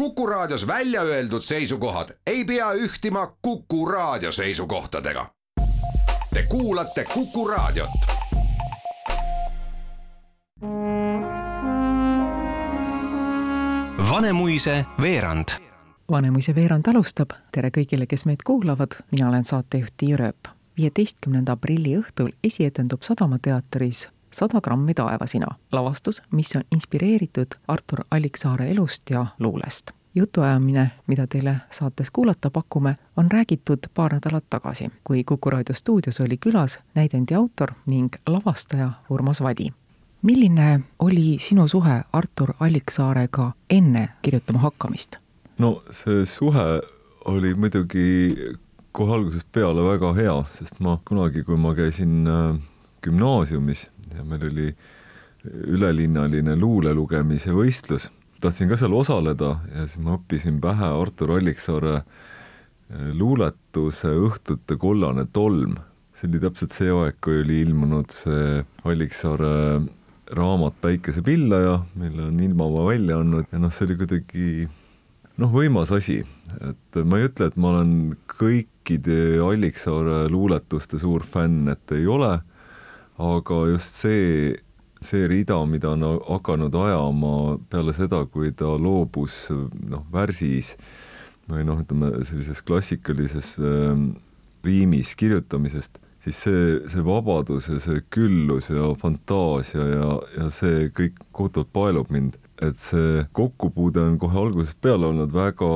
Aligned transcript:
Kuku 0.00 0.26
Raadios 0.26 0.66
välja 0.66 1.02
öeldud 1.02 1.42
seisukohad 1.42 2.08
ei 2.26 2.44
pea 2.44 2.72
ühtima 2.72 3.36
Kuku 3.42 3.86
Raadio 3.86 4.32
seisukohtadega. 4.32 5.30
Te 6.34 6.42
kuulate 6.48 7.04
Kuku 7.14 7.48
Raadiot. 7.48 7.90
Vanemuise 14.10 14.84
veerand. 15.02 15.48
Vanemuise 16.10 16.54
veerand 16.54 16.86
alustab. 16.86 17.30
tere 17.52 17.68
kõigile, 17.68 18.06
kes 18.06 18.24
meid 18.24 18.40
kuulavad, 18.44 18.96
mina 19.10 19.28
olen 19.28 19.44
saatejuht 19.44 19.92
Tiia 19.96 20.16
Rööp. 20.16 20.48
viieteistkümnenda 20.76 21.52
aprilli 21.52 21.98
õhtul 21.98 22.32
esietendub 22.44 23.02
Sadamateatris 23.02 24.08
sada 24.30 24.60
grammi 24.60 24.94
taevasina, 24.94 25.46
lavastus, 25.72 26.22
mis 26.30 26.56
on 26.56 26.62
inspireeritud 26.72 27.46
Artur 27.68 28.04
Alliksaare 28.10 28.70
elust 28.70 29.10
ja 29.10 29.26
luulest. 29.38 29.90
jutuajamine, 30.14 30.90
mida 31.06 31.26
teile 31.26 31.56
saates 31.70 32.10
kuulata 32.10 32.50
pakume, 32.50 32.96
on 33.16 33.30
räägitud 33.30 33.78
paar 33.94 34.14
nädalat 34.14 34.44
tagasi, 34.50 34.90
kui 35.04 35.24
Kuku 35.24 35.50
raadio 35.50 35.74
stuudios 35.74 36.20
oli 36.20 36.36
külas 36.36 36.80
näidendi 36.94 37.34
autor 37.34 37.72
ning 37.86 38.08
lavastaja 38.26 38.90
Urmas 39.10 39.42
Vadi. 39.42 39.66
milline 40.22 40.80
oli 40.98 41.36
sinu 41.40 41.68
suhe 41.68 42.02
Artur 42.12 42.54
Alliksaarega 42.60 43.52
enne 43.70 44.08
kirjutama 44.22 44.58
hakkamist? 44.58 45.16
no 45.58 45.82
see 45.90 46.24
suhe 46.24 46.82
oli 47.24 47.54
muidugi 47.54 48.34
kohe 48.92 49.14
algusest 49.14 49.46
peale 49.52 49.84
väga 49.84 50.12
hea, 50.14 50.34
sest 50.58 50.80
ma 50.80 50.98
kunagi, 51.08 51.44
kui 51.46 51.56
ma 51.56 51.74
käisin 51.74 52.26
äh, 52.26 52.58
gümnaasiumis 53.04 53.86
ja 54.14 54.24
meil 54.24 54.46
oli 54.50 54.70
ülelinnaline 55.44 56.56
luule 56.60 56.94
lugemise 56.94 57.52
võistlus. 57.56 58.10
tahtsin 58.40 58.68
ka 58.68 58.76
seal 58.80 58.94
osaleda 58.96 59.58
ja 59.74 59.86
siis 59.86 60.00
ma 60.04 60.16
õppisin 60.16 60.60
pähe 60.60 60.90
Artur 60.96 61.36
Alliksaare 61.36 61.96
eh, 62.00 63.12
luuletuse 63.16 64.12
Õhtute 64.28 64.76
kollane 64.76 65.26
tolm. 65.32 65.78
see 66.14 66.28
oli 66.28 66.40
täpselt 66.40 66.76
see 66.76 66.90
aeg, 66.92 67.16
kui 67.24 67.40
oli 67.40 67.62
ilmunud 67.64 68.12
see 68.12 68.60
Alliksaare 68.84 69.80
raamat 70.36 70.76
Päikesepillaja, 70.80 71.80
mille 71.98 72.28
on 72.28 72.40
Ilmamaa 72.40 72.86
välja 72.86 73.18
andnud 73.18 73.48
ja 73.50 73.58
noh, 73.58 73.72
see 73.72 73.88
oli 73.88 73.96
kuidagi 73.98 74.68
noh, 75.40 75.50
võimas 75.50 75.90
asi, 75.94 76.20
et 76.60 77.00
ma 77.04 77.18
ei 77.18 77.26
ütle, 77.30 77.48
et 77.48 77.56
ma 77.56 77.72
olen 77.72 77.94
kõikide 78.36 79.40
Alliksaare 79.44 80.26
luuletuste 80.30 81.00
suur 81.00 81.24
fänn, 81.26 81.72
et 81.72 81.96
ei 81.96 82.06
ole 82.06 82.36
aga 83.20 83.60
just 83.68 84.00
see, 84.00 84.56
see 85.04 85.28
rida, 85.28 85.58
mida 85.68 85.92
on 85.92 86.06
hakanud 86.28 86.74
ajama 86.74 87.34
peale 87.72 87.94
seda, 87.96 88.24
kui 88.26 88.52
ta 88.56 88.74
loobus 88.80 89.46
noh, 89.52 90.06
värsis 90.12 90.74
või 91.50 91.64
noh, 91.66 91.80
ütleme 91.82 92.12
sellises 92.24 92.62
klassikalises 92.64 93.56
äh, 93.58 94.04
riimis 94.64 95.14
kirjutamisest, 95.18 95.98
siis 96.24 96.42
see, 96.44 96.64
see 96.92 97.04
vabadus 97.04 97.68
ja 97.70 97.80
see 97.82 98.02
küllus 98.12 98.70
ja 98.70 98.92
fantaasia 99.00 99.86
ja, 99.94 100.10
ja 100.36 100.50
see 100.54 100.88
kõik 100.96 101.18
kohutavalt 101.32 101.72
paelub 101.74 102.12
mind. 102.12 102.38
et 102.60 102.76
see 102.76 103.22
kokkupuude 103.32 104.02
on 104.04 104.18
kohe 104.20 104.36
algusest 104.36 104.76
peale 104.84 105.06
olnud 105.08 105.32
väga 105.32 105.68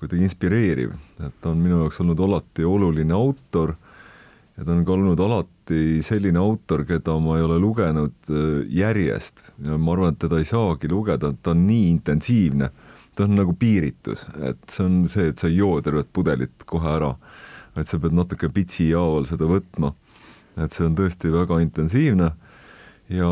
kuidagi 0.00 0.24
inspireeriv, 0.24 0.94
et 1.20 1.34
ta 1.42 1.50
on 1.50 1.60
minu 1.60 1.82
jaoks 1.82 2.00
olnud 2.00 2.20
alati 2.24 2.64
oluline 2.64 3.12
autor 3.12 3.74
ja 4.60 4.66
ta 4.66 4.74
on 4.74 4.82
ka 4.84 4.92
olnud 4.92 5.20
alati 5.24 6.02
selline 6.04 6.36
autor, 6.38 6.82
keda 6.84 7.14
ma 7.24 7.38
ei 7.38 7.44
ole 7.46 7.56
lugenud 7.62 8.28
äh, 8.28 8.66
järjest. 8.76 9.40
Ja 9.64 9.78
ma 9.80 9.94
arvan, 9.94 10.12
et 10.12 10.20
teda 10.20 10.40
ei 10.40 10.48
saagi 10.48 10.90
lugeda, 10.92 11.32
ta 11.32 11.54
on 11.54 11.62
nii 11.64 11.86
intensiivne, 11.94 12.68
ta 13.16 13.24
on 13.24 13.38
nagu 13.38 13.54
piiritus, 13.56 14.26
et 14.44 14.60
see 14.68 14.84
on 14.84 15.00
see, 15.08 15.30
et 15.32 15.40
sa 15.40 15.48
ei 15.48 15.56
joo 15.56 15.80
tervet 15.84 16.12
pudelit 16.12 16.68
kohe 16.68 16.92
ära, 16.92 17.14
et 17.80 17.88
sa 17.88 17.96
pead 18.02 18.12
natuke 18.16 18.50
pitsi 18.52 18.90
haaval 18.92 19.24
seda 19.30 19.48
võtma. 19.48 19.94
et 20.60 20.74
see 20.74 20.84
on 20.84 20.96
tõesti 20.98 21.30
väga 21.32 21.60
intensiivne. 21.62 22.32
Ja, 23.08 23.28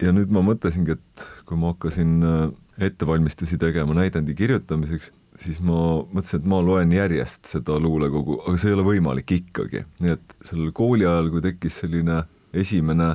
ja 0.00 0.12
nüüd 0.14 0.30
ma 0.32 0.40
mõtlesingi, 0.46 0.94
et 0.94 1.24
kui 1.44 1.58
ma 1.58 1.74
hakkasin 1.74 2.22
äh, 2.24 2.46
ettevalmistusi 2.88 3.58
tegema 3.60 3.92
näidendi 3.98 4.34
kirjutamiseks, 4.38 5.12
siis 5.40 5.60
ma 5.64 6.02
mõtlesin, 6.12 6.42
et 6.42 6.48
ma 6.50 6.60
loen 6.64 6.92
järjest 6.92 7.48
seda 7.54 7.78
luulekogu, 7.80 8.40
aga 8.46 8.56
see 8.60 8.72
ei 8.72 8.76
ole 8.76 8.86
võimalik 8.86 9.32
ikkagi, 9.38 9.84
nii 10.02 10.16
et 10.16 10.34
sellel 10.44 10.72
kooli 10.76 11.06
ajal, 11.08 11.30
kui 11.32 11.44
tekkis 11.44 11.80
selline 11.82 12.22
esimene 12.52 13.14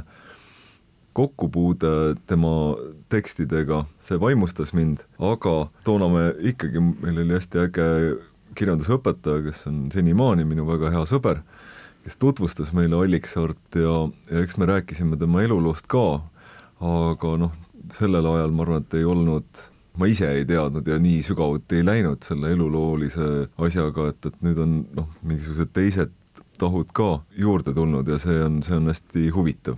kokkupuude 1.18 1.92
tema 2.30 2.54
tekstidega, 3.10 3.84
see 4.04 4.20
vaimustas 4.22 4.74
mind, 4.78 5.02
aga 5.18 5.56
toona 5.86 6.10
me 6.14 6.26
ikkagi, 6.52 6.82
meil 6.82 7.24
oli 7.24 7.38
hästi 7.38 7.64
äge 7.64 7.88
kirjandusõpetaja, 8.58 9.44
kes 9.46 9.64
on 9.70 9.88
senimaani 9.94 10.46
minu 10.50 10.66
väga 10.68 10.92
hea 10.94 11.06
sõber, 11.10 11.42
kes 12.06 12.20
tutvustas 12.22 12.74
meile 12.78 13.00
Alliksaart 13.02 13.80
ja, 13.82 13.96
ja 14.32 14.44
eks 14.46 14.58
me 14.62 14.70
rääkisime 14.70 15.18
tema 15.22 15.42
eluloost 15.46 15.90
ka, 15.90 16.06
aga 16.82 17.34
noh, 17.42 17.58
sellel 17.98 18.26
ajal 18.30 18.54
ma 18.54 18.66
arvan, 18.66 18.86
et 18.86 18.98
ei 19.00 19.06
olnud 19.08 19.68
ma 19.98 20.10
ise 20.10 20.30
ei 20.40 20.46
teadnud 20.46 20.88
ja 20.88 21.00
nii 21.02 21.24
sügavuti 21.26 21.82
ei 21.82 21.86
läinud 21.86 22.24
selle 22.26 22.52
eluloolise 22.54 23.48
asjaga, 23.58 24.12
et, 24.14 24.30
et 24.30 24.40
nüüd 24.46 24.62
on 24.64 24.78
noh, 24.98 25.10
mingisugused 25.24 25.74
teised 25.74 26.14
tahud 26.58 26.94
ka 26.94 27.20
juurde 27.38 27.74
tulnud 27.74 28.08
ja 28.10 28.18
see 28.22 28.40
on, 28.44 28.62
see 28.66 28.78
on 28.78 28.90
hästi 28.90 29.30
huvitav 29.36 29.78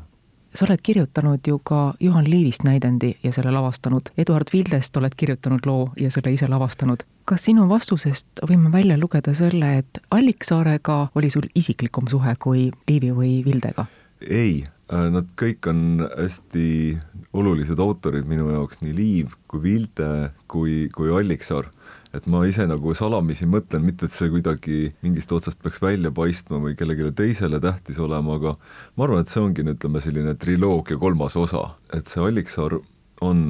sa 0.56 0.66
oled 0.66 0.81
kirjutanud 0.84 1.40
ju 1.47 1.59
ka 1.63 1.94
Juhan 2.00 2.30
Liivist 2.30 2.63
näidendi 2.63 3.18
ja 3.24 3.31
selle 3.34 3.52
lavastanud, 3.52 4.09
Eduard 4.18 4.50
Vildest 4.53 4.97
oled 4.97 5.13
kirjutanud 5.18 5.66
loo 5.66 5.90
ja 6.00 6.12
selle 6.12 6.34
ise 6.34 6.47
lavastanud. 6.47 7.06
kas 7.25 7.46
sinu 7.46 7.69
vastusest 7.69 8.41
võime 8.50 8.72
välja 8.72 8.97
lugeda 8.97 9.34
selle, 9.34 9.78
et 9.78 10.01
Alliksaarega 10.12 11.07
oli 11.16 11.30
sul 11.30 11.46
isiklikum 11.56 12.07
suhe 12.09 12.36
kui 12.40 12.72
Liivi 12.88 13.12
või 13.13 13.46
Vildega? 13.46 13.86
Ei, 14.22 14.68
Äh, 14.90 15.09
nad 15.13 15.28
kõik 15.38 15.68
on 15.69 16.02
hästi 16.02 16.97
olulised 17.38 17.78
autorid 17.78 18.25
minu 18.30 18.47
jaoks, 18.50 18.80
nii 18.81 18.94
Liiv 18.97 19.35
kui 19.50 19.62
Vilde 19.62 20.31
kui, 20.50 20.88
kui 20.96 21.12
Alliksaar. 21.13 21.69
et 22.09 22.25
ma 22.25 22.40
ise 22.50 22.66
nagu 22.66 22.90
salamisi 22.97 23.46
mõtlen, 23.46 23.84
mitte 23.85 24.07
et 24.07 24.12
see 24.16 24.31
kuidagi 24.34 24.78
mingist 25.06 25.30
otsast 25.30 25.59
peaks 25.62 25.78
välja 25.78 26.09
paistma 26.09 26.57
või 26.57 26.74
kellelegi 26.74 27.12
teisele 27.13 27.59
tähtis 27.62 28.00
olema, 28.02 28.40
aga 28.40 28.56
ma 28.97 29.06
arvan, 29.06 29.22
et 29.22 29.30
see 29.30 29.44
ongi, 29.44 29.62
ütleme, 29.62 30.02
selline 30.02 30.34
triloogia 30.41 30.97
kolmas 30.97 31.38
osa, 31.38 31.75
et 31.94 32.09
see 32.09 32.24
Alliksaar 32.25 32.80
on 33.22 33.44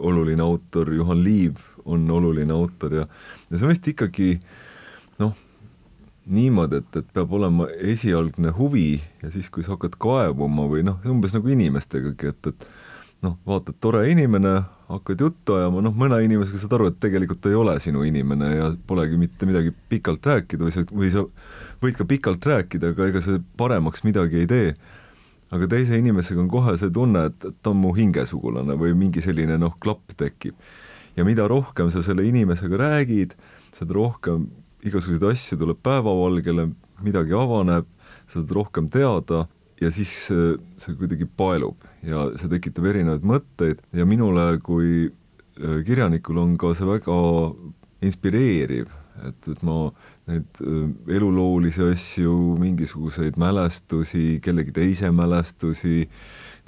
oluline 0.00 0.40
autor, 0.40 0.88
Juhan 0.88 1.20
Liiv 1.20 1.60
on 1.84 2.08
oluline 2.08 2.56
autor 2.56 2.96
ja, 3.02 3.04
ja 3.50 3.58
see 3.58 3.68
on 3.68 3.74
vist 3.74 3.92
ikkagi 3.92 4.30
noh, 4.38 4.48
niimoodi, 6.30 6.80
et, 6.80 7.00
et 7.02 7.08
peab 7.14 7.32
olema 7.34 7.66
esialgne 7.92 8.52
huvi 8.56 9.00
ja 9.22 9.30
siis, 9.34 9.50
kui 9.50 9.64
sa 9.66 9.74
hakkad 9.74 9.96
kaevuma 10.00 10.68
või 10.70 10.84
noh, 10.86 11.00
umbes 11.10 11.34
nagu 11.34 11.50
inimestegagi, 11.50 12.30
et, 12.32 12.50
et 12.52 12.68
noh, 13.24 13.36
vaatad, 13.46 13.76
tore 13.82 14.04
inimene, 14.10 14.54
hakkad 14.90 15.20
juttu 15.20 15.56
ajama, 15.58 15.82
noh, 15.84 15.94
mõne 15.96 16.20
inimesega 16.24 16.60
saad 16.62 16.76
aru, 16.78 16.88
et 16.90 17.00
tegelikult 17.02 17.46
ei 17.50 17.58
ole 17.58 17.76
sinu 17.82 18.04
inimene 18.06 18.52
ja 18.54 18.70
polegi 18.86 19.18
mitte 19.20 19.48
midagi 19.48 19.74
pikalt 19.92 20.26
rääkida 20.26 20.66
või 20.66 20.74
sa, 20.74 20.84
või 20.90 21.12
sa 21.12 21.26
võid 21.82 21.98
ka 21.98 22.06
pikalt 22.08 22.48
rääkida, 22.48 22.94
aga 22.94 23.10
ega 23.10 23.22
see 23.24 23.42
paremaks 23.60 24.04
midagi 24.06 24.42
ei 24.44 24.50
tee. 24.50 24.72
aga 25.50 25.66
teise 25.66 25.98
inimesega 25.98 26.38
on 26.38 26.48
kohe 26.48 26.76
see 26.78 26.92
tunne, 26.94 27.24
et, 27.26 27.44
et 27.44 27.56
ta 27.62 27.72
on 27.72 27.80
mu 27.82 27.90
hingesugulane 27.94 28.76
või 28.78 28.94
mingi 28.94 29.22
selline 29.22 29.58
noh, 29.58 29.74
klapp 29.82 30.14
tekib. 30.16 30.54
ja 31.16 31.24
mida 31.24 31.48
rohkem 31.48 31.90
sa 31.90 32.02
selle 32.02 32.24
inimesega 32.24 32.76
räägid, 32.78 33.34
seda 33.74 33.94
rohkem 33.94 34.46
igasuguseid 34.86 35.24
asju 35.32 35.58
tuleb 35.60 35.80
päevavalgele, 35.84 36.68
midagi 37.04 37.34
avaneb, 37.36 37.88
saad 38.30 38.52
rohkem 38.54 38.88
teada 38.92 39.46
ja 39.80 39.90
siis 39.92 40.12
see 40.28 40.96
kuidagi 40.98 41.26
paelub 41.36 41.80
ja 42.06 42.28
see 42.38 42.50
tekitab 42.52 42.90
erinevaid 42.90 43.24
mõtteid 43.26 43.80
ja 43.96 44.06
minule 44.08 44.44
kui 44.64 45.08
äh, 45.08 45.80
kirjanikul 45.86 46.40
on 46.42 46.56
ka 46.60 46.74
see 46.76 46.88
väga 46.88 47.16
inspireeriv, 48.04 48.92
et, 49.28 49.48
et 49.52 49.64
ma 49.66 49.90
neid 50.30 50.62
äh, 50.64 50.86
eluloolisi 51.16 51.84
asju, 51.90 52.36
mingisuguseid 52.60 53.40
mälestusi, 53.40 54.38
kellegi 54.44 54.76
teise 54.76 55.10
mälestusi, 55.12 56.04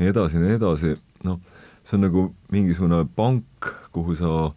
nii 0.00 0.12
edasi, 0.12 0.40
nii 0.42 0.58
edasi, 0.58 0.96
noh, 1.28 1.40
see 1.84 1.98
on 1.98 2.06
nagu 2.08 2.26
mingisugune 2.52 3.04
pank, 3.16 3.72
kuhu 3.92 4.16
sa 4.18 4.50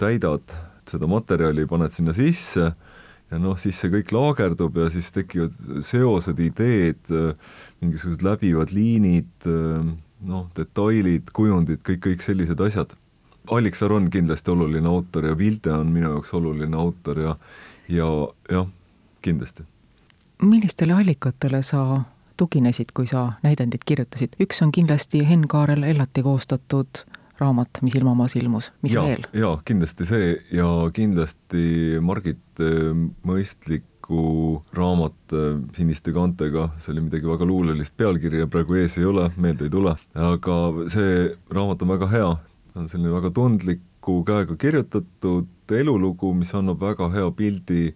täidad 0.00 0.44
seda 0.90 1.08
materjali, 1.10 1.66
paned 1.70 1.94
sinna 1.94 2.14
sisse 2.16 2.72
ja 3.32 3.40
noh, 3.40 3.56
siis 3.60 3.78
see 3.80 3.92
kõik 3.92 4.12
laagerdub 4.12 4.76
ja 4.82 4.88
siis 4.92 5.08
tekivad 5.14 5.54
seosed, 5.86 6.40
ideed, 6.42 7.00
mingisugused 7.80 8.24
läbivad 8.26 8.74
liinid, 8.76 9.48
noh, 10.28 10.48
detailid, 10.56 11.32
kujundid, 11.34 11.80
kõik, 11.86 12.02
kõik 12.08 12.26
sellised 12.26 12.60
asjad. 12.60 12.92
Alliksaar 13.50 13.96
on 13.96 14.06
kindlasti 14.12 14.52
oluline 14.52 14.86
autor 14.88 15.26
ja 15.26 15.36
Vilde 15.38 15.72
on 15.74 15.90
minu 15.90 16.12
jaoks 16.12 16.34
oluline 16.38 16.76
autor 16.78 17.18
ja, 17.18 17.36
ja 17.90 18.10
jah, 18.50 18.68
kindlasti. 19.22 19.64
millistele 20.42 20.94
allikatele 20.94 21.62
sa 21.62 22.02
tuginesid, 22.36 22.92
kui 22.94 23.06
sa 23.06 23.32
näidendit 23.42 23.84
kirjutasid? 23.84 24.36
üks 24.40 24.62
on 24.62 24.72
kindlasti 24.72 25.24
Henn 25.26 25.48
Kaarel 25.48 25.82
Ellati 25.82 26.22
koostatud 26.22 27.02
raamat, 27.42 27.80
mis 27.84 27.96
ilmamas 27.98 28.36
ilmus, 28.38 28.70
mis 28.84 28.96
ja, 28.96 29.04
veel? 29.06 29.24
jaa, 29.36 29.54
kindlasti 29.68 30.06
see 30.08 30.28
ja 30.54 30.68
kindlasti 30.94 31.64
Margit 32.04 32.62
äh, 32.62 32.92
mõistliku 33.28 34.62
raamat 34.76 35.36
äh, 35.36 35.58
siniste 35.76 36.14
kaantega, 36.14 36.70
see 36.82 36.94
oli 36.94 37.06
midagi 37.08 37.30
väga 37.30 37.48
luulelist, 37.48 37.96
pealkirja 38.00 38.48
praegu 38.52 38.78
ees 38.80 38.98
ei 39.00 39.08
ole, 39.08 39.28
meelde 39.36 39.68
ei 39.68 39.74
tule, 39.74 39.96
aga 40.30 40.58
see 40.92 41.30
raamat 41.52 41.84
on 41.84 41.94
väga 41.96 42.10
hea, 42.14 42.32
ta 42.72 42.84
on 42.84 42.90
selline 42.92 43.14
väga 43.14 43.32
tundliku 43.36 44.20
käega 44.28 44.58
kirjutatud 44.60 45.76
elulugu, 45.82 46.34
mis 46.36 46.52
annab 46.58 46.82
väga 46.82 47.12
hea 47.14 47.30
pildi 47.36 47.92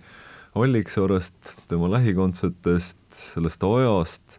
Alliksaarest, 0.56 1.50
tema 1.68 1.90
lähikondsetest, 1.92 3.02
sellest 3.12 3.64
ajast 3.66 4.38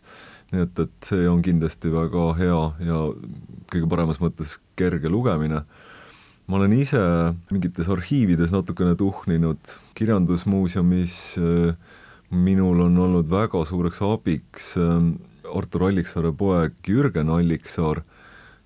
nii 0.53 0.63
et, 0.63 0.79
et 0.79 1.09
see 1.09 1.27
on 1.27 1.41
kindlasti 1.43 1.91
väga 1.91 2.25
hea 2.39 2.59
ja 2.87 3.03
kõige 3.71 3.89
paremas 3.91 4.21
mõttes 4.23 4.57
kerge 4.79 5.11
lugemine. 5.11 5.63
ma 6.47 6.55
olen 6.55 6.73
ise 6.73 6.99
mingites 7.51 7.89
arhiivides 7.91 8.53
natukene 8.55 8.95
tuhninud, 8.95 9.59
Kirjandusmuuseumis 9.99 11.17
minul 12.31 12.85
on 12.85 12.97
olnud 12.97 13.27
väga 13.31 13.65
suureks 13.67 13.99
abiks 14.03 14.75
äh, 14.79 15.11
Artur 15.55 15.87
Alliksaare 15.87 16.31
poeg 16.35 16.73
Jürgen 16.87 17.29
Alliksaar, 17.31 18.01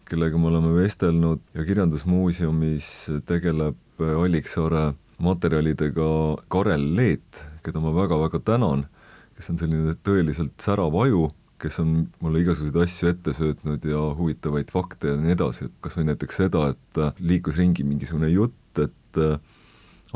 kellega 0.09 0.37
me 0.37 0.49
oleme 0.49 0.73
vestelnud 0.75 1.41
ja 1.53 1.65
Kirjandusmuuseumis 1.65 2.87
tegeleb 3.25 3.77
Alliksaare 4.01 4.93
materjalidega 5.21 6.07
Karel 6.49 6.87
Leet, 6.97 7.43
keda 7.65 7.81
ma 7.81 7.93
väga-väga 7.93 8.41
tänan, 8.45 8.87
kes 9.37 9.53
on 9.53 9.61
selline 9.61 9.93
tõeliselt 10.05 10.57
särav 10.61 10.97
aju 11.03 11.29
kes 11.61 11.79
on 11.83 11.95
mulle 12.23 12.41
igasuguseid 12.41 12.77
asju 12.83 13.09
ette 13.11 13.33
söötnud 13.37 13.85
ja 13.87 14.01
huvitavaid 14.17 14.71
fakte 14.73 15.13
ja 15.13 15.19
nii 15.19 15.35
edasi, 15.35 15.67
et 15.67 15.75
kas 15.83 15.97
või 15.99 16.07
näiteks 16.09 16.39
seda, 16.43 16.67
et 16.73 17.01
äh, 17.01 17.11
liikus 17.21 17.59
ringi 17.61 17.85
mingisugune 17.87 18.31
jutt, 18.31 18.81
et 18.81 19.21
äh, 19.21 19.37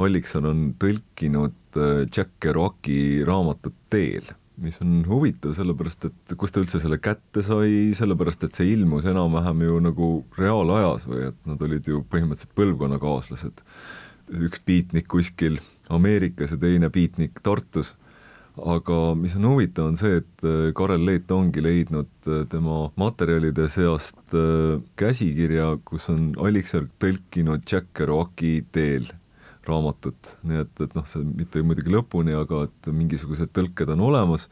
Allikson 0.01 0.47
on 0.49 0.63
tõlkinud 0.81 1.77
äh, 1.79 2.01
Jack 2.09 2.33
Kerouaki 2.43 2.97
raamatut 3.27 3.75
Teel, 3.93 4.33
mis 4.61 4.79
on 4.83 5.03
huvitav, 5.07 5.53
sellepärast 5.57 6.07
et 6.09 6.35
kust 6.39 6.55
ta 6.55 6.63
üldse 6.63 6.79
selle 6.81 6.97
kätte 7.03 7.43
sai, 7.45 7.91
sellepärast 7.97 8.47
et 8.47 8.57
see 8.57 8.71
ilmus 8.73 9.07
enam-vähem 9.11 9.65
ju 9.67 9.81
nagu 9.83 10.09
reaalajas 10.39 11.07
või 11.11 11.27
et 11.29 11.39
nad 11.47 11.61
olid 11.67 11.91
ju 11.91 12.01
põhimõtteliselt 12.11 12.55
põlvkonnakaaslased. 12.57 13.61
üks 14.41 14.61
biitnik 14.65 15.07
kuskil 15.11 15.59
Ameerikas 15.93 16.55
ja 16.55 16.57
teine 16.57 16.89
biitnik 16.89 17.43
Tartus 17.43 17.93
aga 18.61 18.99
mis 19.19 19.35
on 19.35 19.49
huvitav, 19.49 19.89
on 19.89 19.97
see, 19.99 20.21
et 20.21 20.45
äh, 20.47 20.71
Karel 20.77 21.03
Leet 21.07 21.31
ongi 21.33 21.63
leidnud 21.63 22.29
äh, 22.29 22.45
tema 22.51 22.85
materjalide 22.99 23.67
seast 23.71 24.35
äh, 24.35 24.79
käsikirja, 24.99 25.73
kus 25.87 26.07
on 26.13 26.31
Alliksaar 26.39 26.87
tõlkinud 27.03 27.67
Jack 27.67 27.91
Kerouaki 27.97 28.57
teel 28.75 29.09
raamatut, 29.65 30.35
nii 30.45 30.61
et, 30.61 30.73
et 30.85 30.95
noh, 30.95 31.05
see 31.09 31.25
mitte 31.25 31.63
muidugi 31.65 31.91
lõpuni, 31.93 32.35
aga 32.37 32.67
et 32.67 32.91
mingisugused 32.93 33.51
tõlked 33.55 33.91
on 33.95 34.03
olemas 34.07 34.47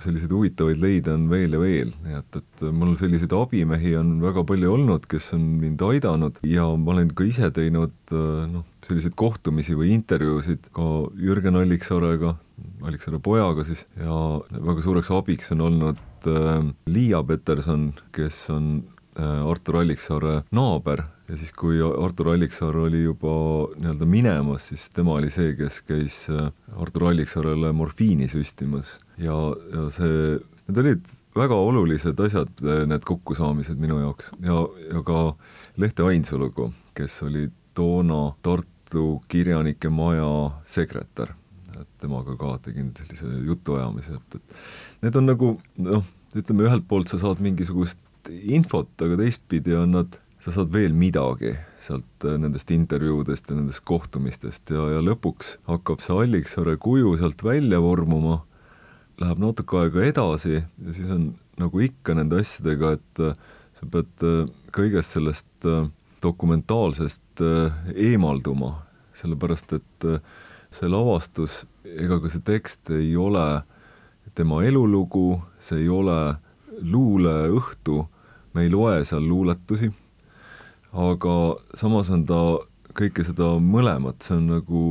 selliseid 0.00 0.32
huvitavaid 0.32 0.80
leide 0.80 1.12
on 1.12 1.26
veel 1.30 1.56
ja 1.56 1.60
veel, 1.60 1.90
nii 2.04 2.16
et, 2.18 2.38
et 2.40 2.64
mul 2.72 2.94
selliseid 2.98 3.34
abimehi 3.36 3.94
on 4.00 4.14
väga 4.22 4.44
palju 4.48 4.72
olnud, 4.76 5.08
kes 5.10 5.32
on 5.36 5.44
mind 5.60 5.82
aidanud 5.84 6.40
ja 6.48 6.68
ma 6.76 6.94
olen 6.94 7.12
ka 7.16 7.26
ise 7.28 7.50
teinud 7.54 8.14
noh, 8.14 8.64
selliseid 8.86 9.16
kohtumisi 9.18 9.76
või 9.78 9.92
intervjuusid 9.96 10.70
ka 10.76 10.88
Jürgen 11.20 11.60
Alliksaarega, 11.60 12.34
Alliksaare 12.86 13.20
pojaga 13.22 13.66
siis, 13.68 13.84
ja 14.00 14.16
väga 14.52 14.84
suureks 14.84 15.12
abiks 15.14 15.52
on 15.54 15.66
olnud 15.68 16.00
äh, 16.30 16.64
Liia 16.90 17.22
Peterson, 17.26 17.90
kes 18.14 18.44
on 18.54 18.74
äh, 18.80 18.91
Artur 19.20 19.76
Alliksaare 19.82 20.42
naaber. 20.56 21.02
Ja 21.28 21.36
siis, 21.36 21.52
kui 21.56 21.78
Artur 21.80 22.32
Alliksaar 22.32 22.76
oli 22.76 23.02
juba 23.04 23.32
nii-öelda 23.76 24.06
minemas, 24.08 24.68
siis 24.68 24.88
tema 24.92 25.16
oli 25.18 25.30
see, 25.32 25.54
kes 25.56 25.80
käis 25.88 26.18
äh, 26.32 26.48
Artur 26.76 27.10
Alliksaarele 27.10 27.72
morfiini 27.76 28.28
süstimas. 28.28 28.98
Ja, 29.20 29.36
ja 29.72 29.88
see, 29.92 30.38
need 30.68 30.80
olid 30.84 31.12
väga 31.36 31.56
olulised 31.56 32.20
asjad, 32.20 32.52
äh, 32.64 32.84
need 32.88 33.04
kokkusaamised 33.08 33.80
minu 33.80 34.00
jaoks. 34.02 34.32
Ja, 34.44 34.64
ja 34.92 35.04
ka 35.06 35.22
Lehte 35.80 36.04
Ainsalugu, 36.08 36.70
kes 36.96 37.22
oli 37.24 37.48
toona 37.74 38.34
Tartu 38.42 39.22
Kirjanike 39.28 39.88
Maja 39.88 40.52
sekretär, 40.68 41.32
et 41.78 41.88
temaga 42.00 42.36
ka 42.36 42.58
tegin 42.66 42.92
sellise 42.96 43.28
jutuajamise, 43.46 44.18
et, 44.20 44.40
et 44.40 45.04
need 45.06 45.20
on 45.20 45.28
nagu 45.32 45.52
noh, 45.80 46.04
ütleme 46.36 46.68
ühelt 46.68 46.88
poolt 46.88 47.12
sa 47.12 47.20
saad 47.20 47.40
mingisugust 47.44 48.00
infot, 48.30 48.90
aga 49.02 49.18
teistpidi 49.20 49.74
on 49.78 49.96
nad 49.96 50.18
sa 50.42 50.50
saad 50.54 50.72
veel 50.74 50.94
midagi 50.98 51.52
sealt 51.82 52.26
äh, 52.26 52.38
nendest 52.40 52.70
intervjuudest 52.74 53.50
ja 53.50 53.58
nendest 53.58 53.84
kohtumistest 53.86 54.72
ja, 54.74 54.88
ja 54.96 55.02
lõpuks 55.04 55.56
hakkab 55.68 56.02
see 56.02 56.16
Alliksaare 56.24 56.76
kuju 56.82 57.14
sealt 57.20 57.44
välja 57.46 57.78
vormuma, 57.82 58.40
läheb 59.22 59.42
natuke 59.42 59.78
aega 59.84 60.06
edasi 60.08 60.56
ja 60.58 60.94
siis 60.94 61.10
on 61.12 61.32
nagu 61.60 61.82
ikka 61.84 62.16
nende 62.18 62.40
asjadega, 62.42 62.96
et 62.98 63.22
äh, 63.22 63.36
sa 63.78 63.88
pead 63.92 64.26
äh, 64.26 64.46
kõigest 64.74 65.18
sellest 65.18 65.68
dokumentaalsest 66.22 67.42
eemalduma, 67.98 68.76
sellepärast 69.18 69.72
et 69.74 70.04
see 70.70 70.90
lavastus 70.90 71.64
ega 71.84 72.20
ka 72.22 72.30
see 72.30 72.44
tekst 72.46 72.92
ei 72.94 73.16
ole 73.18 73.42
tema 74.38 74.62
elulugu, 74.64 75.42
see 75.60 75.82
ei 75.82 75.88
ole 75.90 76.18
luuleõhtu, 76.78 78.04
me 78.54 78.66
ei 78.66 78.70
loe 78.70 79.04
seal 79.04 79.24
luuletusi 79.28 79.92
aga 80.92 81.56
samas 81.78 82.10
on 82.12 82.24
ta 82.28 82.40
kõike 82.92 83.24
seda 83.24 83.56
mõlemat, 83.64 84.20
see 84.20 84.36
on 84.36 84.50
nagu 84.52 84.82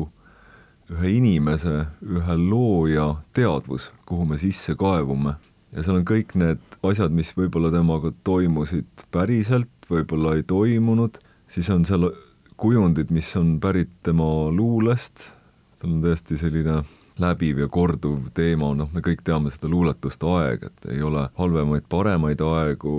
ühe 0.91 1.13
inimese, 1.19 1.85
ühe 2.01 2.37
looja 2.41 3.13
teadvus, 3.37 3.91
kuhu 4.09 4.25
me 4.27 4.39
sisse 4.41 4.75
kaevume. 4.75 5.37
ja 5.71 5.83
seal 5.85 6.01
on 6.01 6.05
kõik 6.05 6.33
need 6.35 6.59
asjad, 6.83 7.13
mis 7.15 7.31
võib-olla 7.37 7.71
temaga 7.71 8.11
toimusid 8.27 9.05
päriselt, 9.11 9.69
võib-olla 9.87 10.35
ei 10.35 10.43
toimunud, 10.43 11.21
siis 11.47 11.69
on 11.69 11.85
seal 11.85 12.09
kujundid, 12.57 13.11
mis 13.11 13.29
on 13.37 13.59
pärit 13.61 13.93
tema 14.03 14.49
luulest, 14.51 15.31
tal 15.79 15.93
on 15.93 16.01
tõesti 16.03 16.37
selline 16.41 16.81
läbiv 17.21 17.61
ja 17.61 17.67
korduv 17.71 18.31
teema, 18.37 18.71
noh, 18.77 18.89
me 18.93 19.03
kõik 19.05 19.21
teame 19.27 19.51
seda 19.53 19.69
luuletuste 19.71 20.27
aeg, 20.27 20.65
et 20.69 20.89
ei 20.95 21.03
ole 21.05 21.27
halvemaid, 21.37 21.85
paremaid 21.89 22.41
aegu, 22.45 22.95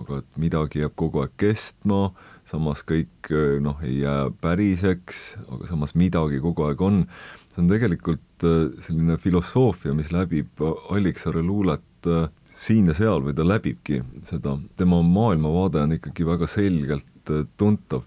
aga 0.00 0.22
et 0.22 0.40
midagi 0.40 0.82
jääb 0.82 0.96
kogu 0.96 1.22
aeg 1.24 1.36
kestma 1.40 2.10
samas 2.50 2.82
kõik 2.86 3.30
äh, 3.34 3.58
noh, 3.62 3.78
ei 3.84 4.00
jää 4.02 4.30
päriseks, 4.42 5.24
aga 5.48 5.68
samas 5.70 5.96
midagi 5.98 6.40
kogu 6.42 6.66
aeg 6.68 6.82
on. 6.82 7.04
see 7.52 7.62
on 7.64 7.70
tegelikult 7.70 8.46
äh, 8.46 8.70
selline 8.84 9.16
filosoofia, 9.18 9.94
mis 9.96 10.12
läbib 10.14 10.62
Alliksaare 10.62 11.42
luulet 11.42 12.06
äh, 12.06 12.28
siin 12.46 12.90
ja 12.90 12.94
seal 12.96 13.24
või 13.24 13.34
ta 13.36 13.46
läbibki 13.46 14.02
seda, 14.24 14.56
tema 14.76 15.02
maailmavaade 15.02 15.82
on 15.82 15.96
ikkagi 15.98 16.26
väga 16.26 16.46
selgelt 16.46 17.34
tuntav. 17.56 18.04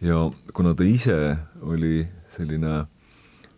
ja 0.00 0.28
kuna 0.54 0.74
ta 0.74 0.84
ise 0.84 1.36
oli 1.62 2.06
selline 2.36 2.86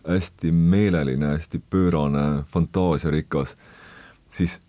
hästi 0.09 0.53
meeleline, 0.53 1.35
hästi 1.37 1.63
pöörane, 1.71 2.43
fantaasiarikas, 2.53 3.57
siis 4.31 4.61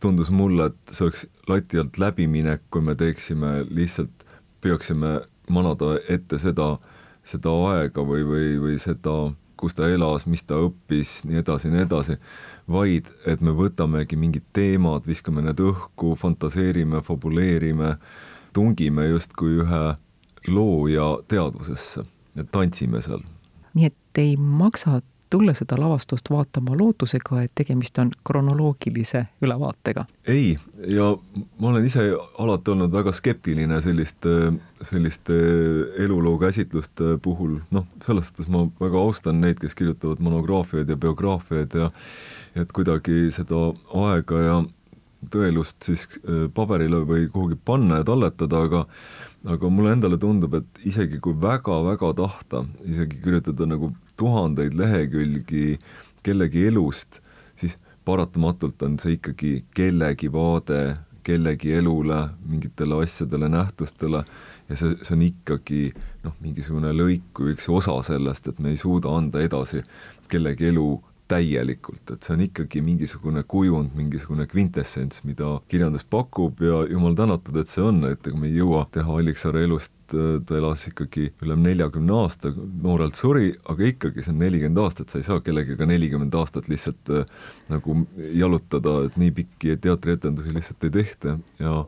tundus 0.00 0.30
mulle, 0.30 0.70
et 0.70 0.94
see 0.94 1.04
oleks 1.06 1.26
lati 1.48 1.78
alt 1.78 1.98
läbiminek, 1.98 2.62
kui 2.70 2.82
me 2.84 2.94
teeksime 2.94 3.60
lihtsalt 3.68 4.24
püüaksime 4.60 5.20
manada 5.50 5.96
ette 6.08 6.38
seda, 6.40 6.74
seda 7.24 7.52
aega 7.72 8.04
või, 8.06 8.24
või, 8.26 8.48
või 8.62 8.78
seda, 8.80 9.32
kus 9.60 9.76
ta 9.76 9.88
elas, 9.92 10.24
mis 10.26 10.42
ta 10.46 10.56
õppis, 10.64 11.20
nii 11.28 11.42
edasi, 11.42 11.70
nii 11.72 11.84
edasi, 11.84 12.16
vaid 12.70 13.10
et 13.28 13.42
me 13.44 13.52
võtamegi 13.56 14.16
mingid 14.16 14.46
teemad, 14.56 15.08
viskame 15.08 15.44
need 15.44 15.60
õhku, 15.60 16.14
fantaseerime, 16.20 17.02
fabuleerime, 17.04 17.96
tungime 18.56 19.10
justkui 19.10 19.60
ühe 19.60 19.82
looja 20.48 21.10
teadvusesse 21.28 22.06
tantsime 22.52 23.02
seal. 23.04 23.20
nii 23.74 23.90
et 23.90 23.99
ei 24.18 24.36
maksa 24.36 25.00
tulla 25.30 25.54
seda 25.54 25.76
lavastust 25.78 26.30
vaatama 26.30 26.74
lootusega, 26.78 27.42
et 27.42 27.52
tegemist 27.54 27.98
on 28.02 28.10
kronoloogilise 28.26 29.24
ülevaatega? 29.42 30.04
ei, 30.26 30.56
ja 30.86 31.12
ma 31.58 31.68
olen 31.68 31.86
ise 31.86 32.08
alati 32.38 32.74
olnud 32.74 32.92
väga 32.92 33.12
skeptiline 33.14 33.80
selliste, 33.82 34.34
selliste 34.82 35.36
eluloo 36.04 36.38
käsitluste 36.42 37.16
puhul, 37.22 37.60
noh, 37.70 37.86
selles 38.06 38.32
suhtes 38.32 38.50
ma 38.50 38.66
väga 38.80 38.98
austan 38.98 39.40
neid, 39.40 39.60
kes 39.62 39.78
kirjutavad 39.78 40.18
monograafiaid 40.18 40.90
ja 40.90 40.98
biograafiaid 40.98 41.78
ja 41.78 41.90
et 42.58 42.74
kuidagi 42.74 43.30
seda 43.34 43.70
aega 44.02 44.44
ja 44.46 44.60
tõelust 45.30 45.84
siis 45.84 46.06
paberile 46.56 47.04
või 47.06 47.26
kuhugi 47.30 47.58
panna 47.64 48.00
ja 48.00 48.06
talletada, 48.08 48.64
aga 48.66 48.86
aga 49.48 49.70
mulle 49.72 49.94
endale 49.96 50.18
tundub, 50.20 50.54
et 50.58 50.82
isegi 50.84 51.20
kui 51.22 51.36
väga-väga 51.40 52.12
tahta, 52.18 52.64
isegi 52.84 53.20
kirjutada 53.24 53.68
nagu 53.68 53.92
tuhandeid 54.20 54.76
lehekülgi 54.76 55.78
kellegi 56.26 56.66
elust, 56.68 57.22
siis 57.56 57.78
paratamatult 58.04 58.82
on 58.82 58.98
see 59.00 59.16
ikkagi 59.16 59.52
kellegi 59.76 60.28
vaade 60.32 60.98
kellegi 61.24 61.72
elule, 61.76 62.28
mingitele 62.48 63.02
asjadele, 63.04 63.48
nähtustele. 63.52 64.24
Ja 64.70 64.76
see, 64.76 64.94
see 65.04 65.14
on 65.16 65.22
ikkagi 65.26 65.80
noh, 66.24 66.34
mingisugune 66.40 66.92
lõik 66.96 67.40
või 67.40 67.54
üks 67.56 67.68
osa 67.72 67.96
sellest, 68.06 68.48
et 68.48 68.60
me 68.62 68.72
ei 68.74 68.80
suuda 68.80 69.12
anda 69.16 69.42
edasi 69.44 69.82
kellegi 70.30 70.70
elu 70.70 70.88
täielikult, 71.30 72.02
et 72.10 72.26
see 72.26 72.34
on 72.34 72.42
ikkagi 72.44 72.82
mingisugune 72.84 73.42
kujund, 73.48 73.94
mingisugune 73.98 74.46
kvintessents, 74.50 75.22
mida 75.28 75.56
kirjandus 75.70 76.04
pakub 76.10 76.60
ja 76.64 76.82
jumal 76.90 77.16
tänatud, 77.18 77.56
et 77.60 77.72
see 77.72 77.84
on, 77.86 78.02
et 78.10 78.26
ega 78.26 78.40
me 78.40 78.50
ei 78.50 78.58
jõua 78.58 78.84
teha 78.94 79.16
Alliksaare 79.20 79.64
elust, 79.68 79.94
ta 80.10 80.56
elas 80.58 80.82
ikkagi 80.90 81.28
üle 81.44 81.54
neljakümne 81.60 82.14
aasta, 82.18 82.50
noorelt 82.82 83.18
suri, 83.18 83.52
aga 83.70 83.86
ikkagi 83.92 84.24
see 84.24 84.34
on 84.34 84.40
nelikümmend 84.42 84.82
aastat, 84.82 85.12
sa 85.12 85.20
ei 85.20 85.26
saa 85.26 85.42
kellegagi 85.46 85.86
nelikümmend 85.86 86.34
aastat 86.40 86.66
lihtsalt 86.70 87.12
äh, 87.14 87.34
nagu 87.70 88.00
jalutada, 88.18 88.96
et 89.06 89.18
nii 89.20 89.34
pikki 89.38 89.78
teatrietendusi 89.84 90.56
lihtsalt 90.56 90.88
ei 90.88 90.96
tehta 91.00 91.38
ja 91.62 91.84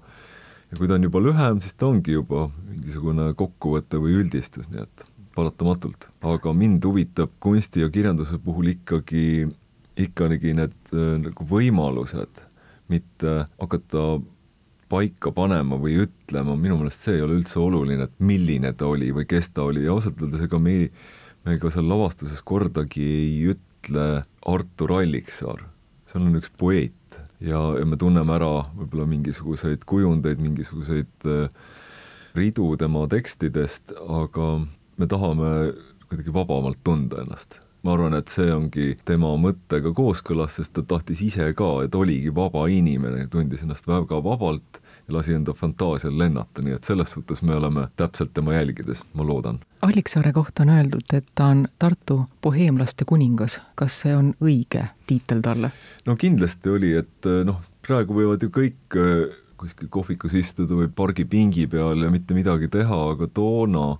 ja 0.72 0.78
kui 0.78 0.88
ta 0.88 0.96
on 0.96 1.04
juba 1.04 1.20
lühem, 1.20 1.58
siis 1.60 1.74
ta 1.76 1.90
ongi 1.90 2.14
juba 2.14 2.46
mingisugune 2.64 3.32
kokkuvõte 3.36 3.98
või 4.00 4.14
üldistus, 4.22 4.70
nii 4.72 4.86
et 4.86 5.04
paratamatult, 5.34 6.08
aga 6.20 6.52
mind 6.56 6.84
huvitab 6.84 7.32
kunsti 7.42 7.84
ja 7.84 7.90
kirjanduse 7.92 8.38
puhul 8.42 8.72
ikkagi, 8.74 9.48
ikkagi 10.00 10.54
need 10.58 10.76
äh, 10.92 11.16
nagu 11.22 11.48
võimalused, 11.48 12.44
mitte 12.92 13.42
hakata 13.60 14.20
paika 14.92 15.32
panema 15.32 15.78
või 15.80 16.02
ütlema, 16.04 16.54
minu 16.60 16.76
meelest 16.76 17.06
see 17.06 17.16
ei 17.16 17.24
ole 17.24 17.38
üldse 17.40 17.56
oluline, 17.62 18.04
et 18.04 18.16
milline 18.20 18.74
ta 18.76 18.90
oli 18.92 19.08
või 19.16 19.24
kes 19.28 19.48
ta 19.56 19.64
oli. 19.64 19.86
Ja 19.86 19.94
ausalt 19.94 20.20
öeldes 20.20 20.44
ega 20.44 20.60
me 20.60 20.90
me 21.46 21.58
ka 21.58 21.70
seal 21.74 21.88
lavastuses 21.90 22.42
kordagi 22.46 23.02
ei 23.02 23.30
ütle 23.52 24.06
Artur 24.46 24.94
Alliksaar, 25.00 25.64
seal 26.06 26.26
on 26.28 26.38
üks 26.38 26.52
poeet 26.58 27.18
ja, 27.42 27.58
ja 27.78 27.86
me 27.88 27.98
tunneme 27.98 28.36
ära 28.36 28.68
võib-olla 28.76 29.08
mingisuguseid 29.10 29.86
kujundeid, 29.88 30.42
mingisuguseid 30.42 31.26
äh, 31.26 31.48
ridu 32.38 32.70
tema 32.80 33.04
tekstidest, 33.10 33.94
aga 34.06 34.52
me 34.96 35.06
tahame 35.06 35.72
kuidagi 36.08 36.34
vabamalt 36.34 36.78
tunda 36.84 37.22
ennast. 37.22 37.60
ma 37.82 37.96
arvan, 37.96 38.14
et 38.14 38.30
see 38.30 38.46
ongi 38.54 38.92
tema 39.02 39.32
mõttega 39.42 39.90
kooskõlas, 39.90 40.54
sest 40.54 40.76
ta 40.76 40.84
tahtis 40.86 41.18
ise 41.26 41.48
ka, 41.58 41.70
et 41.82 41.96
oligi 41.98 42.30
vaba 42.30 42.68
inimene, 42.70 43.24
tundis 43.26 43.64
ennast 43.64 43.88
väga 43.90 44.20
vabalt 44.22 44.78
ja 45.08 45.16
lasi 45.16 45.34
enda 45.34 45.50
fantaasial 45.58 46.14
lennata, 46.18 46.62
nii 46.62 46.76
et 46.76 46.86
selles 46.86 47.10
suhtes 47.16 47.42
me 47.42 47.56
oleme 47.58 47.88
täpselt 47.98 48.30
tema 48.38 48.54
jälgides, 48.54 49.02
ma 49.18 49.26
loodan. 49.26 49.58
Alliksaare 49.82 50.30
kohta 50.32 50.62
on 50.62 50.70
öeldud, 50.76 51.10
et 51.12 51.26
ta 51.34 51.50
on 51.56 51.66
Tartu 51.78 52.20
boheemlaste 52.42 53.04
kuningas. 53.04 53.58
kas 53.74 53.98
see 54.04 54.14
on 54.14 54.30
õige 54.38 54.86
tiitel 55.06 55.42
talle? 55.42 55.72
no 56.06 56.16
kindlasti 56.16 56.70
oli, 56.70 56.94
et 57.02 57.30
noh, 57.44 57.58
praegu 57.82 58.14
võivad 58.14 58.46
ju 58.46 58.54
kõik 58.54 59.00
äh, 59.00 59.32
kuskil 59.62 59.90
kohvikus 59.90 60.34
istuda 60.38 60.76
või 60.78 60.90
pargipingi 60.90 61.66
peal 61.70 62.02
ja 62.02 62.10
mitte 62.10 62.34
midagi 62.34 62.70
teha, 62.70 62.98
aga 63.14 63.26
toona 63.26 63.96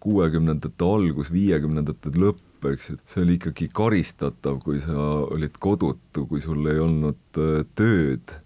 kuuekümnendate 0.00 0.86
algus, 0.86 1.32
viiekümnendate 1.32 2.12
lõpp, 2.16 2.68
eks, 2.72 2.92
et 2.94 3.02
see 3.08 3.24
oli 3.24 3.36
ikkagi 3.38 3.68
karistatav, 3.72 4.60
kui 4.64 4.80
sa 4.84 5.10
olid 5.30 5.58
kodutu, 5.60 6.26
kui 6.30 6.40
sul 6.44 6.64
ei 6.72 6.80
olnud 6.80 7.40
äh, 7.40 7.60
tööd. 7.78 8.38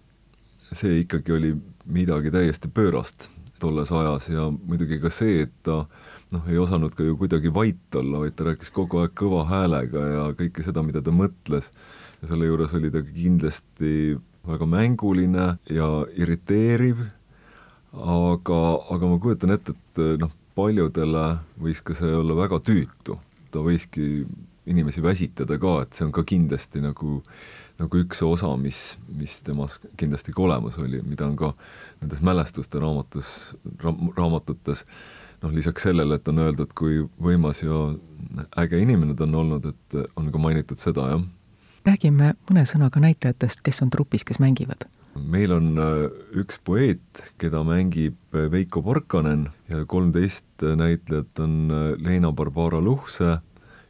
see 0.75 0.99
ikkagi 1.05 1.31
oli 1.31 1.53
midagi 1.85 2.31
täiesti 2.33 2.67
pöörast 2.67 3.29
tolles 3.59 3.91
ajas 3.91 4.29
ja 4.29 4.49
muidugi 4.51 4.99
ka 4.99 5.11
see, 5.13 5.45
et 5.45 5.53
ta 5.63 5.83
noh, 6.33 6.47
ei 6.51 6.57
osanud 6.59 6.95
ka 6.95 7.05
ju 7.05 7.17
kuidagi 7.19 7.51
vait 7.53 7.97
olla, 7.97 8.23
vaid 8.25 8.35
ta 8.37 8.49
rääkis 8.49 8.71
kogu 8.75 9.03
aeg 9.03 9.13
kõva 9.17 9.45
häälega 9.49 10.05
ja 10.11 10.23
kõike 10.37 10.65
seda, 10.65 10.83
mida 10.85 11.03
ta 11.05 11.13
mõtles. 11.15 11.71
ja 12.21 12.31
selle 12.31 12.47
juures 12.49 12.73
oli 12.73 12.91
ta 12.91 13.03
kindlasti 13.05 14.17
väga 14.45 14.65
mänguline 14.69 15.47
ja 15.69 15.89
irriteeriv, 16.17 17.05
aga, 17.93 18.59
aga 18.93 19.11
ma 19.11 19.19
kujutan 19.21 19.55
ette, 19.55 19.73
et 19.73 20.03
noh, 20.21 20.33
paljudele 20.55 21.25
võis 21.61 21.81
ka 21.83 21.95
see 21.97 22.13
olla 22.15 22.35
väga 22.37 22.59
tüütu, 22.63 23.19
ta 23.51 23.63
võiski 23.63 24.25
inimesi 24.65 25.03
väsitada 25.03 25.59
ka, 25.61 25.81
et 25.83 25.93
see 25.93 26.07
on 26.07 26.13
ka 26.15 26.23
kindlasti 26.27 26.81
nagu, 26.83 27.19
nagu 27.81 28.01
üks 28.01 28.23
osa, 28.25 28.49
mis, 28.57 28.95
mis 29.13 29.37
temas 29.45 29.77
kindlasti 29.99 30.33
ka 30.33 30.45
olemas 30.47 30.79
oli, 30.81 31.01
mida 31.05 31.27
on 31.27 31.35
ka 31.39 31.51
nendes 32.01 32.23
mälestuste 32.25 32.81
raamatus 32.81 33.55
ra,, 33.83 33.93
raamatutes. 34.17 34.85
Noh, 35.43 35.51
lisaks 35.53 35.83
sellele, 35.83 36.15
et 36.15 36.29
on 36.31 36.39
öeldud, 36.41 36.71
kui 36.73 37.01
võimas 37.21 37.59
ja 37.61 37.91
äge 38.63 38.79
inimene 38.81 39.13
ta 39.13 39.27
on 39.27 39.35
olnud, 39.43 39.67
et 39.67 39.97
on 40.15 40.31
ka 40.31 40.41
mainitud 40.41 40.79
seda, 40.81 41.09
jah. 41.11 41.25
räägime 41.85 42.33
mõne 42.49 42.63
sõnaga 42.65 43.03
näitlejatest, 43.03 43.61
kes 43.61 43.83
on 43.83 43.91
trupis, 43.93 44.23
kes 44.25 44.39
mängivad 44.41 44.87
meil 45.15 45.53
on 45.55 45.75
äh, 45.79 46.05
üks 46.41 46.59
poeet, 46.63 47.23
keda 47.41 47.63
mängib 47.67 48.17
äh, 48.35 48.49
Veiko 48.51 48.83
Porkanen 48.85 49.47
ja 49.71 49.85
kolmteist 49.87 50.47
äh, 50.63 50.75
näitlejat 50.75 51.39
on 51.39 51.71
Leena-Barbara 52.03 52.81
Luhse, 52.83 53.39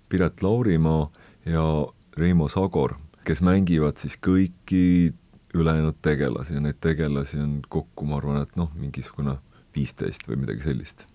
Piret 0.10 0.41
Laurimaa 0.41 1.10
ja 1.46 1.65
Reimo 2.17 2.48
Sagor, 2.48 2.96
kes 3.25 3.41
mängivad 3.41 3.98
siis 4.01 4.17
kõiki 4.22 5.13
ülejäänud 5.55 5.98
tegelasi 6.03 6.58
ja 6.58 6.62
neid 6.62 6.79
tegelasi 6.84 7.39
on 7.41 7.60
kokku, 7.70 8.05
ma 8.05 8.20
arvan, 8.20 8.41
et 8.44 8.55
noh, 8.60 8.72
mingisugune 8.77 9.38
viisteist 9.75 10.27
või 10.29 10.44
midagi 10.44 10.67
sellist. 10.67 11.08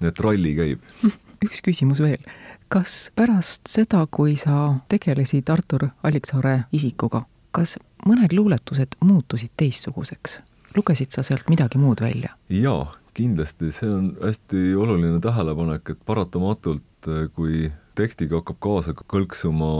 nii 0.00 0.10
et 0.10 0.20
ralli 0.20 0.54
käib. 0.58 0.82
üks 1.46 1.62
küsimus 1.64 2.02
veel. 2.02 2.20
kas 2.68 3.10
pärast 3.16 3.70
seda, 3.70 4.04
kui 4.10 4.36
sa 4.36 4.80
tegelesid 4.90 5.50
Artur 5.50 5.88
Alliksaare 6.02 6.64
isikuga, 6.74 7.24
kas 7.54 7.78
mõned 8.08 8.34
luuletused 8.36 8.98
muutusid 9.04 9.54
teistsuguseks? 9.56 10.40
lugesid 10.74 11.14
sa 11.14 11.22
sealt 11.22 11.48
midagi 11.52 11.78
muud 11.78 12.02
välja? 12.02 12.34
jaa, 12.50 12.88
kindlasti, 13.14 13.70
see 13.72 13.90
on 13.90 14.10
hästi 14.22 14.74
oluline 14.78 15.20
tähelepanek, 15.22 15.94
et 15.94 16.04
paratamatult, 16.06 17.08
eh, 17.08 17.28
kui 17.34 17.70
tekstiga 17.94 18.40
hakkab 18.40 18.58
kaasa 18.64 18.94
kõlksuma 18.98 19.70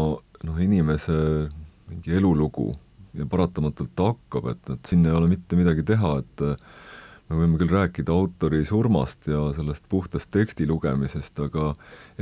noh, 0.47 0.63
inimese 0.63 1.17
mingi 1.91 2.15
elulugu 2.15 2.73
ja 3.19 3.27
paratamatult 3.27 3.91
ta 3.99 4.13
hakkab, 4.13 4.53
et, 4.55 4.75
et 4.77 4.91
siin 4.91 5.07
ei 5.07 5.15
ole 5.15 5.31
mitte 5.31 5.59
midagi 5.59 5.83
teha, 5.87 6.19
et 6.23 6.45
eh, 6.47 6.69
me 7.29 7.41
võime 7.41 7.59
küll 7.59 7.75
rääkida 7.75 8.15
autori 8.15 8.63
surmast 8.69 9.27
ja 9.27 9.49
sellest 9.57 9.89
puhtast 9.91 10.31
teksti 10.31 10.69
lugemisest, 10.71 11.41
aga 11.43 11.73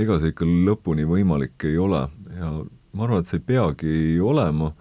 ega 0.00 0.16
see 0.22 0.32
ikka 0.32 0.48
lõpuni 0.48 1.04
võimalik 1.06 1.68
ei 1.68 1.76
ole 1.76 2.06
ja 2.38 2.54
ma 2.92 3.04
arvan, 3.04 3.20
et 3.20 3.28
see 3.28 3.42
ei 3.42 3.46
peagi 3.52 3.94
olema 4.22 4.72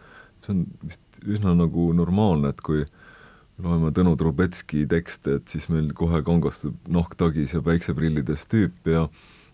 see 0.46 0.56
on 0.56 0.66
vist 0.86 1.11
üsna 1.28 1.54
nagu 1.58 1.92
normaalne, 1.98 2.54
et 2.54 2.62
kui 2.66 2.86
loeme 3.62 3.92
Tõnu 3.94 4.16
Trubetski 4.18 4.86
tekste, 4.90 5.38
et 5.40 5.52
siis 5.52 5.68
meil 5.70 5.92
kohe 5.98 6.24
kangastub 6.26 6.78
nahk 6.90 7.14
tagis 7.20 7.54
ja 7.54 7.62
päikseprillides 7.66 8.48
tüüp 8.52 8.90
ja 8.90 9.06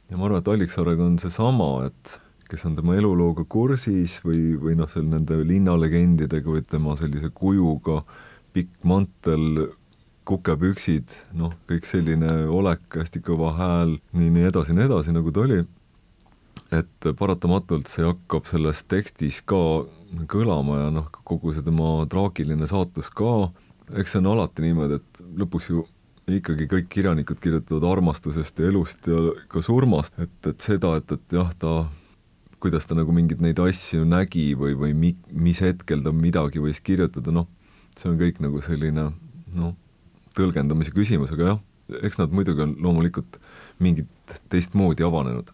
ja 0.07 0.15
ma 0.15 0.27
arvan, 0.27 0.39
et 0.39 0.47
Alliksaarega 0.47 1.03
on 1.03 1.17
seesama, 1.19 1.87
et 1.89 2.13
kes 2.47 2.63
on 2.67 2.77
tema 2.77 2.95
elulooga 2.95 3.43
kursis 3.49 4.21
või, 4.23 4.55
või 4.59 4.77
noh, 4.79 4.87
seal 4.91 5.07
nende 5.11 5.41
linnalegendidega 5.43 6.47
või 6.47 6.63
tema 6.63 6.95
sellise 6.99 7.29
kujuga, 7.35 8.01
pikk 8.55 8.71
mantel, 8.87 9.67
kukepüksid, 10.27 11.11
noh, 11.39 11.53
kõik 11.67 11.87
selline 11.87 12.31
olek, 12.51 12.83
hästi 12.95 13.21
kõva 13.23 13.53
hääl, 13.57 13.97
nii, 14.15 14.31
nii 14.37 14.47
edasi, 14.49 14.75
nii 14.75 14.87
edasi, 14.87 15.15
nagu 15.15 15.31
ta 15.35 15.43
oli, 15.43 15.61
et 16.75 17.11
paratamatult 17.19 17.91
see 17.91 18.07
hakkab 18.07 18.47
selles 18.47 18.83
tekstis 18.91 19.39
ka 19.47 19.59
kõlama 20.31 20.81
ja 20.81 20.89
noh, 20.93 21.07
kogu 21.27 21.53
see 21.55 21.65
tema 21.65 22.05
traagiline 22.11 22.67
saatus 22.69 23.09
ka, 23.13 23.51
eks 23.97 24.15
see 24.15 24.23
on 24.23 24.31
alati 24.33 24.65
niimoodi, 24.65 24.99
et 24.99 25.21
lõpuks 25.39 25.69
ju 25.71 25.85
ikkagi 26.27 26.67
kõik 26.67 26.89
kirjanikud 26.91 27.39
kirjutavad 27.39 27.85
armastusest 27.87 28.59
ja 28.59 28.67
elust 28.71 29.07
ja 29.07 29.21
ka 29.51 29.63
surmast, 29.63 30.17
et, 30.19 30.35
et 30.49 30.63
seda, 30.63 30.97
et, 30.99 31.11
et 31.15 31.37
jah, 31.37 31.53
ta 31.59 31.87
kuidas 32.63 32.87
ta 32.89 32.97
nagu 32.97 33.13
mingeid 33.13 33.41
neid 33.43 33.59
asju 33.61 34.03
nägi 34.07 34.49
või, 34.59 34.73
või 34.79 34.95
mi-, 34.97 35.15
mis 35.31 35.61
hetkel 35.63 36.01
ta 36.03 36.11
midagi 36.11 36.61
võis 36.63 36.81
kirjutada, 36.83 37.31
noh, 37.31 37.47
see 37.95 38.09
on 38.11 38.17
kõik 38.19 38.41
nagu 38.43 38.61
selline 38.65 39.11
noh, 39.55 39.75
tõlgendamise 40.37 40.91
küsimus, 40.95 41.31
aga 41.35 41.53
jah, 41.53 41.61
eks 42.03 42.19
nad 42.19 42.33
muidugi 42.35 42.65
on 42.65 42.75
loomulikult 42.83 43.39
mingit 43.83 44.35
teistmoodi 44.51 45.05
avanenud 45.07 45.53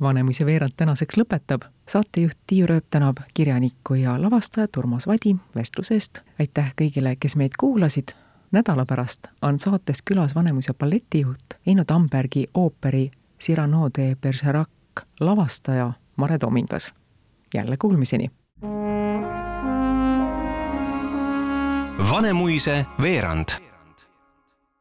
Vanemuise 0.00 0.46
veerand 0.46 0.72
tänaseks 0.76 1.16
lõpetab. 1.16 1.62
saatejuht 1.88 2.38
Tiiu 2.46 2.66
Rööp 2.66 2.84
tänab 2.90 3.16
kirjanikku 3.34 3.94
ja 3.94 4.22
lavastajat 4.22 4.76
Urmas 4.76 5.06
Vadi 5.06 5.36
vestluse 5.54 5.94
eest. 5.94 6.20
aitäh 6.40 6.74
kõigile, 6.82 7.16
kes 7.20 7.36
meid 7.36 7.52
kuulasid. 7.58 8.08
nädala 8.52 8.86
pärast 8.86 9.26
on 9.42 9.58
saates 9.58 10.02
külas 10.02 10.34
Vanemuise 10.34 10.74
balletijuht 10.74 11.54
Eino 11.66 11.84
Tambergi 11.84 12.46
ooperi 12.54 13.10
Cyrano 13.40 13.88
de 13.98 14.16
Bergerac 14.20 14.68
lavastaja 15.20 15.92
Mare 16.16 16.38
Tomingas. 16.38 16.92
jälle 17.54 17.76
kuulmiseni. 17.76 18.30
Vanemuise 22.10 22.86
veerand 23.02 23.63